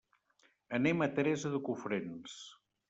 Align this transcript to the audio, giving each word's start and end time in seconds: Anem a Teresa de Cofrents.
Anem 0.79 1.05
a 1.05 1.11
Teresa 1.21 1.55
de 1.59 1.63
Cofrents. 1.71 2.45